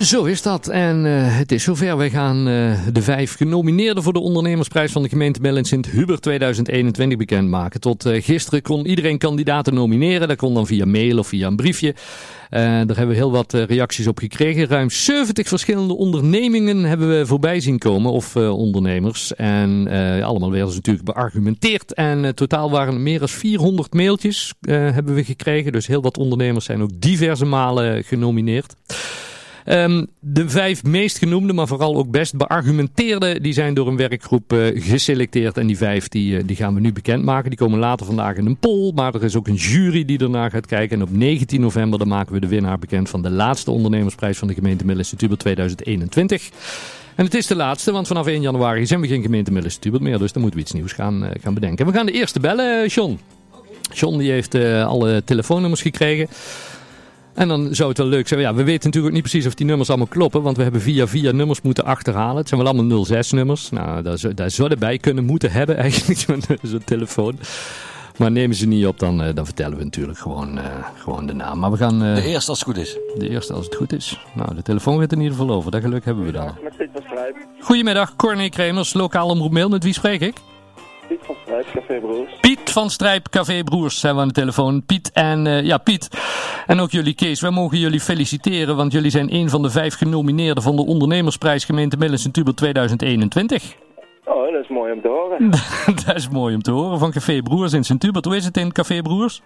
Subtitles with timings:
[0.00, 0.68] Zo is dat.
[0.68, 1.96] En uh, het is zover.
[1.96, 6.22] Wij gaan uh, de vijf genomineerden voor de ondernemersprijs van de gemeente Bel in Sint-Hubert
[6.22, 7.80] 2021 bekendmaken.
[7.80, 10.28] Tot uh, gisteren kon iedereen kandidaten nomineren.
[10.28, 11.94] Dat kon dan via mail of via een briefje.
[12.50, 14.66] daar hebben we heel wat reacties op gekregen.
[14.66, 18.12] Ruim 70 verschillende ondernemingen hebben we voorbij zien komen.
[18.12, 19.34] Of ondernemers.
[19.34, 19.88] En
[20.22, 21.94] allemaal werden ze natuurlijk beargumenteerd.
[21.94, 25.72] En totaal waren er meer dan 400 mailtjes hebben we gekregen.
[25.72, 28.74] Dus heel wat ondernemers zijn ook diverse malen genomineerd.
[29.70, 34.52] Um, de vijf meest genoemde, maar vooral ook best beargumenteerde, die zijn door een werkgroep
[34.52, 35.56] uh, geselecteerd.
[35.56, 37.50] En die vijf die, uh, die gaan we nu bekendmaken.
[37.50, 38.92] Die komen later vandaag in een poll.
[38.94, 40.96] Maar er is ook een jury die ernaar gaat kijken.
[40.96, 44.48] En op 19 november dan maken we de winnaar bekend van de laatste ondernemersprijs van
[44.48, 46.50] de gemeente Middellandse 2021.
[47.14, 50.18] En het is de laatste, want vanaf 1 januari zijn we geen gemeente Middellandse meer.
[50.18, 51.86] Dus dan moeten we iets nieuws gaan, uh, gaan bedenken.
[51.86, 53.18] we gaan de eerste bellen, John.
[53.92, 54.54] John die heeft
[54.84, 56.28] alle telefoonnummers gekregen.
[57.38, 58.40] En dan zou het wel leuk zijn.
[58.40, 60.42] Ja, we weten natuurlijk ook niet precies of die nummers allemaal kloppen.
[60.42, 62.36] Want we hebben via via nummers moeten achterhalen.
[62.36, 63.70] Het zijn wel allemaal 06 nummers.
[63.70, 66.20] Nou, daar, daar zouden bij kunnen moeten hebben eigenlijk
[66.62, 67.38] zo'n telefoon.
[68.16, 70.64] Maar nemen ze niet op, dan, uh, dan vertellen we natuurlijk gewoon, uh,
[70.94, 71.58] gewoon de naam.
[71.58, 72.04] Maar we gaan...
[72.04, 72.98] Uh, de eerste als het goed is.
[73.18, 74.20] De eerste als het goed is.
[74.34, 75.70] Nou, de telefoon gaat in ieder geval over.
[75.70, 76.54] Dat geluk hebben we dan.
[77.60, 79.68] Goedemiddag, Corné Kremers, lokaal omroep mail.
[79.68, 80.34] Met wie spreek ik?
[81.08, 82.40] Piet van Strijp, Café Broers.
[82.40, 84.84] Piet van Strijp, Café Broers zijn we aan de telefoon.
[84.86, 86.08] Piet en, uh, ja Piet,
[86.66, 89.94] en ook jullie Kees, wij mogen jullie feliciteren, want jullie zijn een van de vijf
[89.94, 93.74] genomineerden van de ondernemersprijs gemeente Middelens en Tubel 2021.
[94.24, 95.50] Oh, dat is mooi om te horen.
[96.06, 98.24] dat is mooi om te horen, van Café Broers in Sint-Hubert.
[98.24, 99.42] Hoe is het in Café Broers?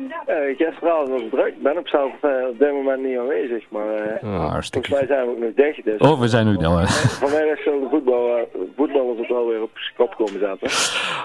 [0.00, 1.46] Uh, gisteravond was het druk.
[1.46, 5.06] Ik ben op zelf uh, op dit moment niet aanwezig, maar uh, oh, volgens mij
[5.06, 5.84] zijn we ook nog dicht.
[5.84, 6.90] Dus, oh, we zijn ook nog.
[7.24, 10.68] Vanmiddag zullen de voetbal, voetballers het wel weer op kop komen zetten.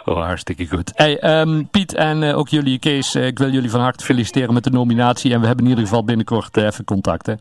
[0.06, 0.92] Oh, hartstikke goed.
[0.96, 4.70] Hey, um, Piet en ook jullie, Kees, ik wil jullie van harte feliciteren met de
[4.70, 5.34] nominatie.
[5.34, 7.34] En we hebben in ieder geval binnenkort even contact, hè?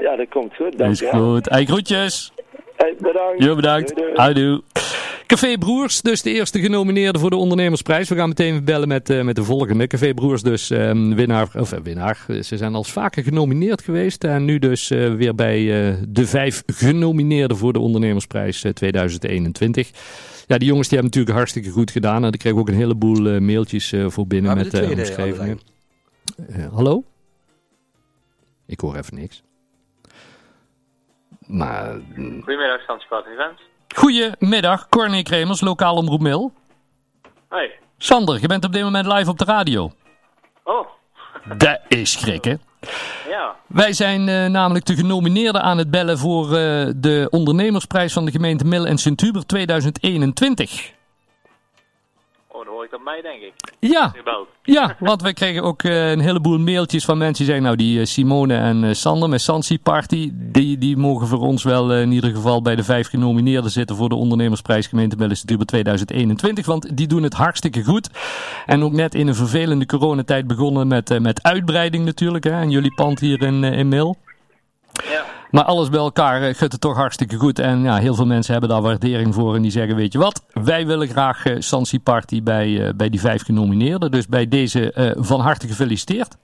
[0.00, 0.78] Ja, dat komt goed.
[0.78, 1.48] Dank is goed.
[1.48, 2.32] Hey, groetjes.
[2.76, 3.44] Hey, bedankt.
[3.44, 4.02] Jo, bedankt.
[4.14, 4.62] Houdoe.
[5.30, 8.08] Café Broers, dus de eerste genomineerde voor de ondernemersprijs.
[8.08, 9.86] We gaan meteen bellen met, uh, met de volgende.
[9.86, 12.24] Café Broers dus um, winnaar, of uh, winnaar.
[12.40, 14.24] Ze zijn al vaker genomineerd geweest.
[14.24, 15.58] En nu dus uh, weer bij
[16.08, 19.90] de vijf genomineerden voor de ondernemersprijs 2021.
[20.46, 22.24] Ja, die jongens die hebben natuurlijk hartstikke goed gedaan.
[22.24, 25.60] En ik kreeg ook een heleboel mailtjes voor binnen met de omschrijvingen.
[26.72, 27.04] hallo?
[28.66, 29.42] Ik hoor even niks.
[31.46, 32.00] Maar...
[32.14, 33.69] Goedemiddag, Stanspad Events.
[33.94, 36.52] Goedemiddag, Corné Kremers, lokaal omroep Mail.
[37.48, 37.78] Hey.
[37.98, 39.92] Sander, je bent op dit moment live op de radio.
[40.64, 40.86] Oh.
[41.58, 42.60] Dat is schrikken.
[43.28, 43.56] Ja.
[43.66, 46.52] Wij zijn uh, namelijk de genomineerden aan het bellen voor uh,
[46.96, 50.92] de ondernemersprijs van de gemeente Mill en Sint-Hubert 2021.
[52.64, 53.52] Dan hoor ik dat mij, denk ik.
[53.78, 54.14] Ja,
[54.62, 57.98] ja want wij kregen ook uh, een heleboel mailtjes van mensen die zeggen, nou die
[57.98, 62.12] uh, Simone en uh, Sander met Sansi Party, die, die mogen voor ons wel in
[62.12, 67.06] ieder geval bij de vijf genomineerden zitten voor de ondernemersprijs gemeente Bellestuur 2021, want die
[67.06, 68.10] doen het hartstikke goed.
[68.66, 72.94] En ook net in een vervelende coronatijd begonnen met, met uitbreiding natuurlijk, hè, en jullie
[72.94, 74.16] pand hier in, in Mil.
[74.92, 75.39] Ja.
[75.50, 77.58] Maar alles bij elkaar uh, gaat het toch hartstikke goed.
[77.58, 79.54] En ja, heel veel mensen hebben daar waardering voor.
[79.54, 83.08] En die zeggen, weet je wat, wij willen graag uh, Sansi Party bij, uh, bij
[83.08, 84.10] die vijf genomineerden.
[84.10, 86.36] Dus bij deze van harte gefeliciteerd.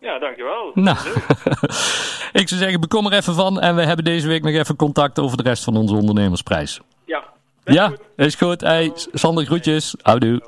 [0.00, 0.70] Ja, dankjewel.
[0.74, 0.96] Nou,
[2.40, 3.60] ik zou zeggen, bekom er even van.
[3.60, 6.80] En we hebben deze week nog even contact over de rest van onze ondernemersprijs.
[7.04, 7.24] Ja.
[7.64, 7.98] Ja, goed.
[8.16, 8.60] is goed.
[8.60, 9.94] Hey, Sander, groetjes.
[10.02, 10.42] Houdoe.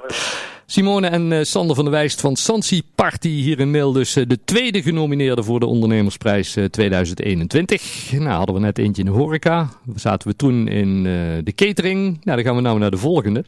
[0.73, 3.93] Simone en uh, Sander van der Wijst van Sansi Party hier in Mail.
[3.93, 8.13] Dus uh, de tweede genomineerde voor de ondernemersprijs uh, 2021.
[8.13, 9.69] Nou, hadden we net eentje in de horeca.
[9.95, 11.03] Zaten we toen in
[11.45, 12.25] de catering.
[12.25, 13.45] Nou, dan gaan we nou naar de volgende.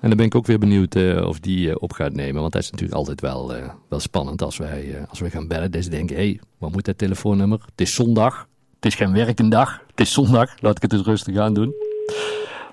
[0.00, 2.40] En dan ben ik ook weer benieuwd of die op gaat nemen.
[2.40, 3.52] Want dat is natuurlijk altijd wel,
[3.88, 5.70] wel spannend als wij, als wij gaan bellen.
[5.70, 7.60] Dus denken, hé, hey, wat moet dat telefoonnummer?
[7.70, 8.46] Het is zondag.
[8.74, 9.82] Het is geen werkendag.
[9.90, 10.60] Het is zondag.
[10.60, 11.74] Laat ik het eens rustig aan doen.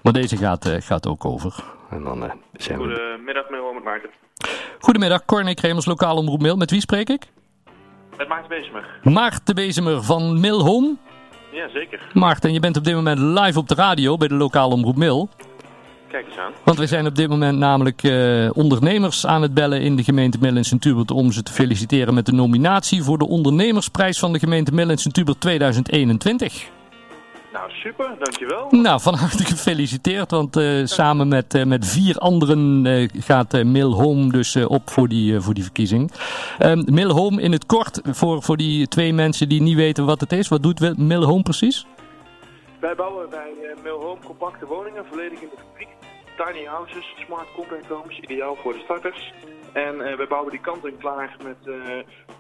[0.02, 1.74] Maar deze gaat, gaat ook over.
[1.90, 3.55] En dan zijn Goedemiddag, meneer
[4.80, 6.56] Goedemiddag, Corné Kremers, lokaal omroep Mail.
[6.56, 7.28] Met wie spreek ik?
[8.18, 9.00] Met Maarten Bezemer.
[9.04, 10.96] Maarten Bezemer van Mail Home?
[11.52, 12.08] Ja, zeker.
[12.14, 15.30] Maarten, je bent op dit moment live op de radio bij de lokale omroep Mail.
[16.08, 16.52] Kijk eens aan.
[16.64, 20.38] Want we zijn op dit moment namelijk uh, ondernemers aan het bellen in de gemeente
[20.42, 24.40] Mill en Sint-Hubert om ze te feliciteren met de nominatie voor de ondernemersprijs van de
[24.40, 26.70] gemeente Mill en Sint-Hubert 2021.
[27.56, 28.68] Nou, super, dankjewel.
[28.70, 33.92] Nou, van harte gefeliciteerd, want uh, samen met, uh, met vier anderen uh, gaat Mill
[33.92, 36.12] Home dus op voor die, voor die verkiezing.
[36.60, 40.32] Um, Home in het kort, voor, voor die twee mensen die niet weten wat het
[40.32, 41.86] is, wat doet Mill Home precies?
[42.80, 45.88] Wij bouwen bij uh, Milhome compacte woningen, volledig in de fabriek.
[46.38, 49.34] Tiny houses, smart compact homes, ideaal voor de starters.
[49.76, 51.76] En uh, wij bouwen die kant en klaar met, uh,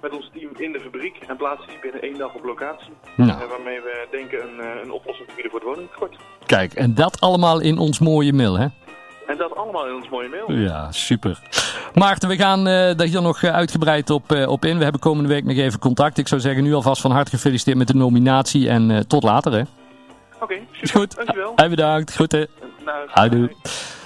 [0.01, 2.93] met ons team in de fabriek en plaatsen die binnen één dag op locatie.
[3.15, 3.29] Nou.
[3.29, 6.15] Uh, waarmee we denken een, een oplossing te bieden voor het woningtekort.
[6.45, 8.67] Kijk, en dat allemaal in ons mooie mail, hè?
[9.27, 10.51] En dat allemaal in ons mooie mail.
[10.51, 11.39] Ja, super.
[11.93, 14.77] Maarten, we gaan uh, daar hier nog uitgebreid op, uh, op in.
[14.77, 16.17] We hebben komende week nog even contact.
[16.17, 18.69] Ik zou zeggen, nu alvast van harte gefeliciteerd met de nominatie.
[18.69, 19.61] En uh, tot later, hè?
[19.61, 20.99] Oké, okay, super.
[20.99, 21.15] Goed.
[21.15, 21.51] Dankjewel.
[21.55, 22.13] Hij bedankt.
[22.13, 22.47] Groeten.
[22.85, 23.51] Nou, Houdoe.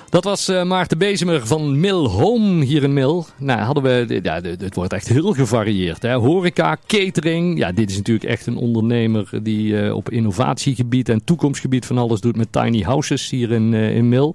[0.09, 3.23] Dat was uh, Maarten Bezemer van Mill Home hier in Mill.
[3.37, 6.01] Nou, hadden we, ja, het wordt echt heel gevarieerd.
[6.01, 6.13] Hè?
[6.13, 7.57] Horeca, catering.
[7.57, 12.21] Ja, dit is natuurlijk echt een ondernemer die uh, op innovatiegebied en toekomstgebied van alles
[12.21, 14.33] doet met tiny houses hier in, uh, in Mill.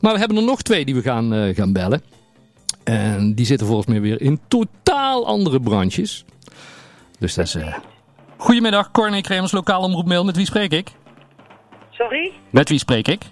[0.00, 2.02] Maar we hebben er nog twee die we gaan, uh, gaan bellen.
[2.84, 6.24] En die zitten volgens mij weer in totaal andere branches.
[7.18, 7.54] Dus dat is...
[7.54, 7.74] Uh...
[8.36, 10.24] Goedemiddag, Corné Kremers, lokaal omroep Mail.
[10.24, 10.90] Met wie spreek ik?
[11.90, 12.32] Sorry?
[12.50, 13.22] Met wie spreek ik?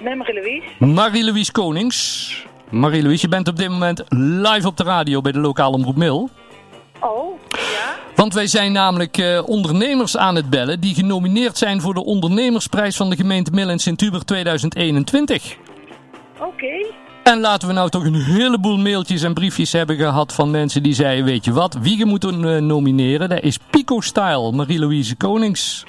[0.00, 0.62] Met Marie-Louise.
[0.78, 2.46] Marie-Louise Konings.
[2.70, 6.30] Marie-Louise, je bent op dit moment live op de radio bij de lokaal omroep Mail.
[7.00, 7.94] Oh, ja?
[8.14, 12.96] Want wij zijn namelijk uh, ondernemers aan het bellen die genomineerd zijn voor de ondernemersprijs
[12.96, 15.56] van de gemeente Mill in Sint-Hubert 2021.
[16.38, 16.46] Oké.
[16.46, 16.86] Okay.
[17.22, 20.94] En laten we nou toch een heleboel mailtjes en briefjes hebben gehad van mensen die
[20.94, 25.84] zeiden, weet je wat, wie je moet uh, nomineren, dat is Pico Style, Marie-Louise Konings.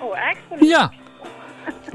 [0.00, 0.68] Oh, echt?
[0.68, 0.92] Ja.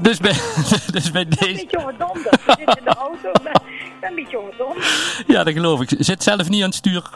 [0.00, 0.32] Dus bij,
[0.96, 1.48] dus bij deze...
[1.48, 2.40] Een beetje overdonderd.
[2.46, 3.62] Je zit in de auto, maar
[4.00, 5.24] een beetje overdonderd.
[5.26, 5.94] Ja, dat geloof ik.
[5.98, 7.10] Zit zelf niet aan het stuur.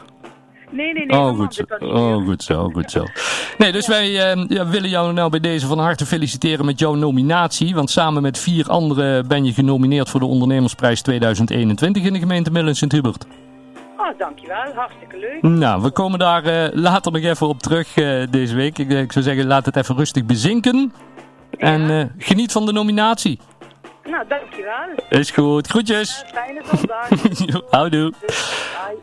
[0.71, 1.19] Nee, nee, nee.
[1.19, 1.63] Oh, goed zo.
[1.79, 3.05] Oh, goed zo, goed zo.
[3.59, 3.93] Nee, dus ja.
[3.93, 7.75] wij uh, ja, willen jou nou bij deze van harte feliciteren met jouw nominatie.
[7.75, 12.51] Want samen met vier anderen ben je genomineerd voor de Ondernemersprijs 2021 in de gemeente
[12.51, 13.27] Millen Sint-Hubert.
[13.97, 14.73] Oh, dankjewel.
[14.75, 15.43] Hartstikke leuk.
[15.43, 18.79] Nou, we komen daar uh, later nog even op terug uh, deze week.
[18.79, 20.93] Ik, ik, zou zeggen, laat het even rustig bezinken.
[21.59, 23.39] En geniet van de nominatie.
[24.05, 25.21] Nou, dankjewel.
[25.21, 25.67] Is goed.
[25.67, 26.25] Groetjes.
[26.33, 27.71] fijne zondag.
[27.71, 28.13] Houdoe.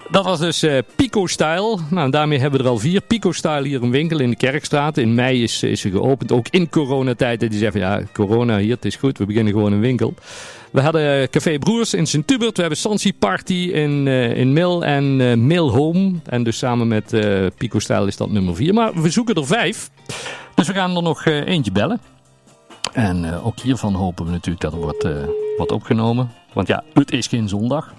[0.09, 1.77] Dat was dus uh, Pico Style.
[1.89, 3.01] Nou, daarmee hebben we er al vier.
[3.01, 4.97] Pico Style hier een winkel in de Kerkstraat.
[4.97, 6.31] In mei is, is ze geopend.
[6.31, 7.39] Ook in coronatijd.
[7.39, 9.17] Die zeggen ja, corona hier, het is goed.
[9.17, 10.13] We beginnen gewoon een winkel.
[10.71, 12.55] We hadden Café Broers in Sint-Hubert.
[12.55, 16.13] We hebben Sansi Party in, uh, in Mill en uh, Mill Home.
[16.25, 17.15] En dus samen met
[17.57, 18.73] Pico Style is dat nummer vier.
[18.73, 19.89] Maar we zoeken er vijf.
[20.55, 21.99] Dus we gaan er nog eentje bellen.
[22.99, 25.23] En uh, ook hiervan hopen we natuurlijk dat er wordt, uh,
[25.57, 26.31] wordt opgenomen.
[26.53, 27.93] Want ja, het is geen zondag.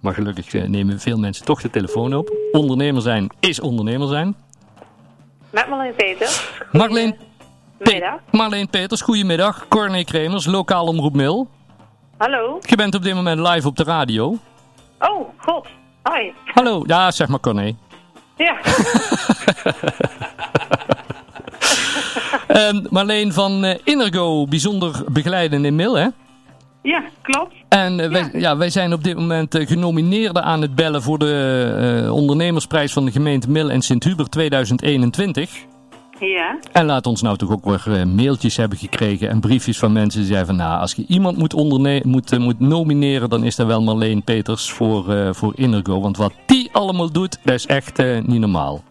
[0.00, 2.32] Maar gelukkig uh, nemen veel mensen toch de telefoon op.
[2.52, 4.36] Ondernemer zijn is ondernemer zijn.
[5.50, 6.50] Met Marleen Peters.
[6.72, 7.16] Marleen,
[7.78, 9.68] Pe Marleen Peters, goedemiddag.
[9.68, 11.48] Corné Kremers, lokaal omroep Mil.
[12.16, 12.58] Hallo.
[12.60, 14.38] Je bent op dit moment live op de radio.
[14.98, 15.66] Oh, god.
[16.02, 16.34] Hoi.
[16.44, 16.82] Hallo.
[16.86, 17.76] Ja, zeg maar Corné.
[18.36, 18.56] Ja.
[22.56, 26.06] Um, Marleen van uh, Innergo, bijzonder begeleiden in Mil, hè?
[26.82, 27.54] Ja, klopt.
[27.68, 28.38] En uh, wij, ja.
[28.38, 28.56] ja.
[28.56, 33.10] wij zijn op dit moment uh, genomineerden aan het bellen voor de ondernemersprijs van de
[33.10, 35.50] gemeente Mil en Sint-Hubert 2021.
[36.18, 36.58] Ja.
[36.72, 40.28] En laat ons nou toch ook weer mailtjes hebben gekregen en briefjes van mensen die
[40.28, 41.54] zeiden van nou, als je iemand moet,
[42.04, 46.00] moet, moet nomineren, dan is dat wel Marleen Peters voor, voor Innergo.
[46.00, 48.82] Want wat die allemaal doet, dat is echt niet normaal.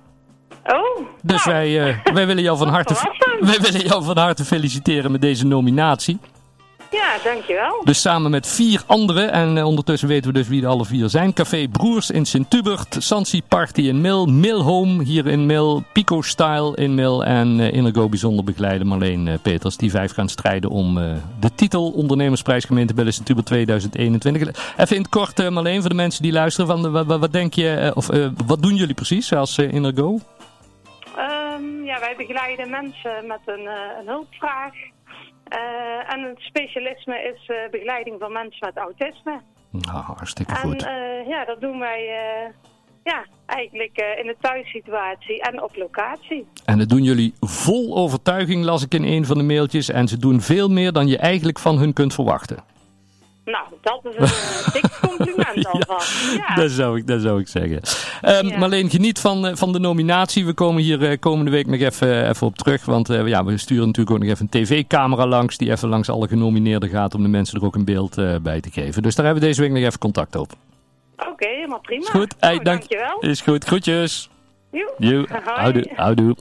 [1.21, 2.93] Dus nou, wij, uh, wij, willen jou van harte,
[3.39, 6.19] wij willen jou van harte feliciteren met deze nominatie.
[6.91, 7.81] Ja, dankjewel.
[7.83, 11.09] Dus samen met vier anderen, en uh, ondertussen weten we dus wie de alle vier
[11.09, 11.33] zijn.
[11.33, 16.75] Café Broers in Sint-Hubert, Sansi Party in Mil, Mill Home hier in Mil, Pico Style
[16.75, 19.77] in Mil en uh, Innergo bijzonder begeleiden Marleen Peters.
[19.77, 20.95] Die vijf gaan strijden om
[21.39, 24.73] de titel Ondernemersprijs Gemeente Bellen Sint-Hubert 2021.
[24.77, 27.91] Even in het kort Marleen, voor de mensen die luisteren, van, wat, wat denk je,
[27.95, 28.07] of
[28.45, 30.19] wat doen jullie precies als Innergo?
[32.15, 33.65] Wij begeleiden mensen met een,
[33.99, 34.73] een hulpvraag.
[34.73, 39.41] Uh, en het specialisme is uh, begeleiding van mensen met autisme.
[39.69, 40.81] Nou, hartstikke en, goed.
[41.27, 42.03] ja, dat doen wij
[43.03, 46.47] ja, eigenlijk in de thuissituatie en op locatie.
[46.65, 49.89] En dat doen jullie vol overtuiging, las ik in een van de mailtjes.
[49.89, 52.70] En ze doen veel meer dan je eigenlijk van hun kunt verwachten.
[53.45, 56.35] Nou, dat is een uh, dik compliment alvast.
[56.35, 57.81] Ja, dat, zou ik, dat zou ik zeggen.
[58.45, 58.57] Um, ja.
[58.57, 60.45] Marleen, geniet van, uh, van de nominatie.
[60.45, 62.85] We komen hier uh, komende week nog even, even op terug.
[62.85, 65.57] Want ja, we sturen natuurlijk ook nog even een tv-camera langs.
[65.57, 68.71] Die even langs alle genomineerden gaat om de mensen er ook een beeld bij te
[68.71, 69.01] geven.
[69.01, 70.51] Dus daar hebben we deze week nog even contact op.
[71.15, 72.01] Oké, okay, helemaal prima.
[72.01, 72.35] Is goed.
[72.39, 73.19] Hey, dank, dankjewel.
[73.19, 73.63] Is goed.
[73.63, 74.30] Groetjes.
[74.71, 74.93] Joe.
[74.97, 75.27] Joe.
[75.43, 75.91] Houdoe.
[75.95, 76.35] Houdoe.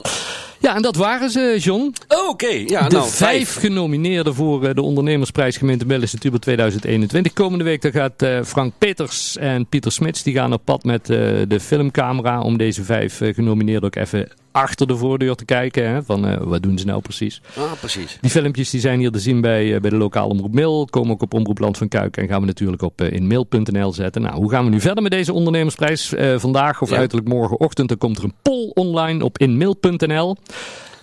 [0.61, 1.95] Ja, en dat waren ze, John.
[2.09, 7.33] Oh, Oké, ja, de nou, vijf genomineerden voor eh, de ondernemersprijs gemeente Bellis Tuber 2021.
[7.33, 11.11] Komende week dan gaat eh, Frank Peters en Pieter Smits die gaan op pad met
[11.11, 11.17] eh,
[11.49, 15.89] de filmcamera om deze vijf genomineerden ook even achter de voordeur te kijken.
[15.89, 17.41] Hè, van eh, wat doen ze nou precies.
[17.57, 18.19] Ah, precies.
[18.21, 20.87] Die filmpjes die zijn hier te zien bij, eh, bij de lokale Omroep Mail.
[20.91, 23.93] Komen ook op Omroep Land van Kuik en gaan we natuurlijk op uh, in mail.nl
[23.93, 24.23] zetten.
[24.23, 26.15] Nou, hoe gaan we nu verder met deze ondernemersprijs?
[26.37, 26.97] Vandaag of Ja.
[26.97, 30.37] uiterlijk morgenochtend dan komt er een poll online op inmail.nl.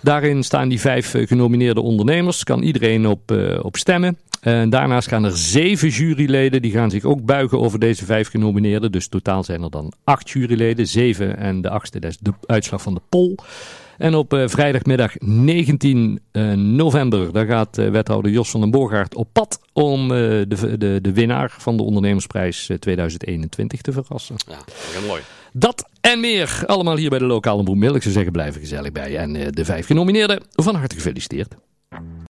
[0.02, 2.44] Daarin staan die vijf eh, genomineerde ondernemers.
[2.44, 4.18] Kan iedereen op, eh, op stemmen.
[4.40, 6.62] En daarnaast gaan er zeven juryleden.
[6.62, 8.92] Die gaan zich ook buigen over deze vijf genomineerden.
[8.92, 10.86] Dus totaal zijn er dan acht juryleden.
[10.86, 13.34] Zeven en de achtste, dat is de uitslag van de poll.
[13.98, 19.14] En op eh, vrijdagmiddag 19 eh, november, daar gaat eh, wethouder Jos van den Borgaard
[19.14, 20.18] op pad om eh,
[20.48, 24.36] de, de, de winnaar van de ondernemersprijs eh, 2021 te verrassen.
[24.48, 24.58] Ja,
[24.98, 25.22] heel mooi.
[25.52, 27.94] Dat en meer, allemaal hier bij de lokale Broemil.
[27.94, 29.16] Ik zou zeggen, blijven gezellig bij.
[29.16, 31.54] En eh, de vijf genomineerden, van harte gefeliciteerd.